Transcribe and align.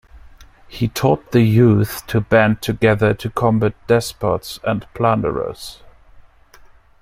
He 0.67 0.87
taught 0.87 1.31
the 1.31 1.41
youth 1.43 2.07
to 2.07 2.21
band 2.21 2.63
together 2.63 3.13
to 3.13 3.29
combat 3.29 3.75
despots 3.85 4.59
and 4.63 4.87
plunderers. 4.95 5.83